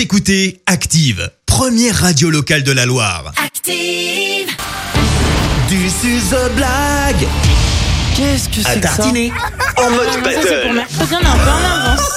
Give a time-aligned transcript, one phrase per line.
[0.00, 3.34] Vous écoutez Active, première radio locale de la Loire.
[3.36, 4.48] Active.
[5.70, 7.28] Is a blague
[8.16, 9.30] Qu'est-ce que à c'est que ça tartiner
[9.76, 10.74] en mode Ça, c'est pour battle.
[10.74, 12.09] mercredi, on est un peu en avance.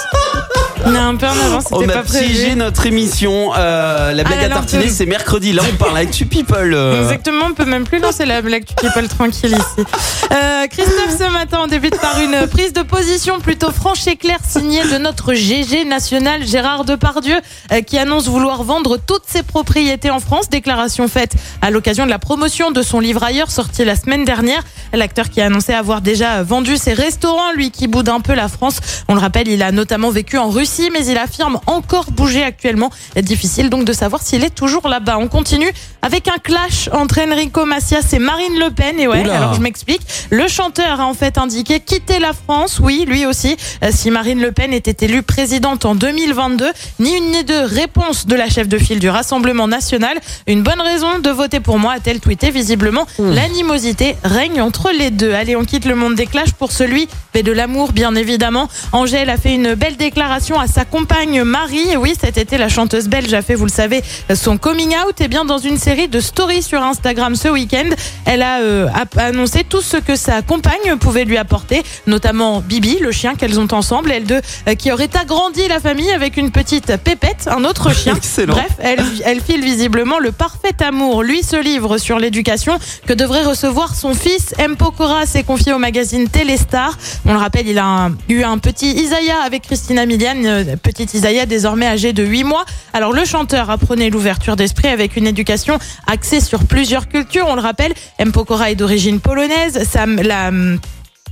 [0.86, 3.52] On est un peu en avance, On a piégé notre émission.
[3.56, 5.54] euh, la blague Ah, à tartiner, c'est mercredi.
[5.54, 6.74] Là, on parle avec tu people.
[6.74, 7.02] euh.
[7.04, 9.88] Exactement, on peut même plus lancer la blague du people tranquille ici.
[10.32, 14.40] Euh, Christophe, ce matin, on débute par une prise de position plutôt franche et claire
[14.46, 17.38] signée de notre GG national Gérard Depardieu,
[17.72, 20.50] euh, qui annonce vouloir vendre toutes ses propriétés en France.
[20.50, 24.64] Déclaration faite à l'occasion de la promotion de son livre ailleurs, sorti la semaine dernière.
[24.92, 28.48] L'acteur qui a annoncé avoir déjà vendu ses restaurants, lui qui boude un peu la
[28.50, 28.78] France.
[29.08, 32.90] On le rappelle, il a notamment vécu en Russie, mais il affirme encore bouger actuellement.
[33.22, 35.18] Difficile donc de savoir s'il est toujours là-bas.
[35.20, 39.00] On continue avec un clash entre Enrico Macias et Marine Le Pen.
[39.00, 39.38] Et ouais, Oula.
[39.38, 40.02] alors je m'explique.
[40.30, 42.80] Le chanteur a en fait indiqué quitter la France.
[42.82, 43.56] Oui, lui aussi.
[43.84, 48.26] Euh, Si Marine Le Pen était élue présidente en 2022, ni une ni deux réponses
[48.26, 50.20] de la chef de file du Rassemblement national.
[50.48, 52.52] Une bonne raison de voter pour moi, a-t-elle tweeté.
[52.52, 55.34] Visiblement, l'animosité règne entre les deux.
[55.34, 58.68] Allez, on quitte le monde des clashs pour celui mais de l'amour, bien évidemment.
[58.92, 61.98] Angèle a fait une belle déclaration à sa compagne Marie.
[61.98, 64.02] Oui, cet été, la chanteuse belge a fait, vous le savez,
[64.34, 65.20] son coming out.
[65.20, 67.90] Et bien, dans une série de stories sur Instagram ce week-end,
[68.26, 73.12] elle a euh, annoncé tout ce que sa compagne pouvait lui apporter, notamment Bibi, le
[73.12, 76.96] chien qu'elles ont ensemble, elle deux, euh, qui aurait agrandi la famille avec une petite
[77.04, 78.16] pépette, un autre chien.
[78.16, 78.54] Excellent.
[78.54, 81.24] Bref, elle, elle file visiblement le parfait amour.
[81.24, 84.54] Lui se livre sur l'éducation que devrait recevoir son fils.
[84.60, 84.78] M.
[84.78, 86.98] Pokora s'est confié au magazine Téléstar.
[87.26, 91.08] On le rappelle, il a un- eu un petit Isaiah avec Christina Milian, euh, petit
[91.14, 92.66] Isaiah désormais âgé de 8 mois.
[92.94, 97.48] Alors le chanteur apprenait l'ouverture d'esprit avec une éducation axée sur plusieurs cultures.
[97.48, 98.32] On le rappelle, M.
[98.32, 99.84] Pokora est d'origine polonaise.
[99.90, 100.52] Sa, la,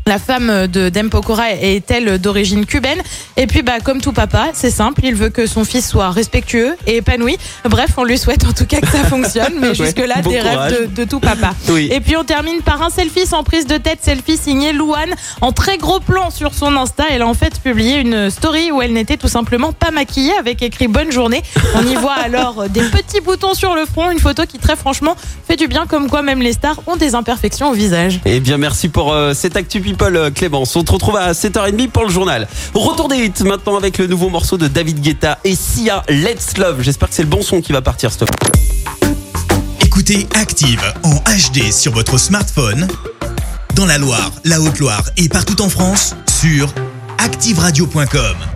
[0.08, 3.02] la femme de Dempokora est elle d'origine cubaine?
[3.38, 6.76] Et puis, bah, comme tout papa, c'est simple, il veut que son fils soit respectueux
[6.88, 7.38] et épanoui.
[7.70, 10.40] Bref, on lui souhaite en tout cas que ça fonctionne, mais Ouais, jusque-là, bon des
[10.40, 10.72] courage.
[10.74, 11.54] rêves de, de tout papa.
[11.70, 11.90] Oui.
[11.92, 15.52] Et puis, on termine par un selfie sans prise de tête, selfie signé Louane, en
[15.52, 17.06] très gros plan sur son Insta.
[17.10, 20.62] Elle a en fait publié une story où elle n'était tout simplement pas maquillée, avec
[20.62, 21.42] écrit bonne journée.
[21.76, 25.16] On y voit alors des petits boutons sur le front, une photo qui très franchement
[25.48, 28.20] fait du bien, comme quoi même les stars ont des imperfections au visage.
[28.26, 30.74] Eh bien, merci pour euh, cette Actu People, euh, Clémence.
[30.78, 32.48] On te retrouve à 7h30 pour le journal.
[32.74, 36.82] Retour des hits maintenant avec le nouveau morceau de David Guetta et Sia, Let's Love.
[36.82, 38.24] J'espère que c'est le bon son qui va partir, cette.
[39.84, 42.88] Écoutez Active en HD sur votre smartphone,
[43.76, 46.74] dans la Loire, la Haute-Loire et partout en France, sur
[47.18, 48.51] activeradio.com.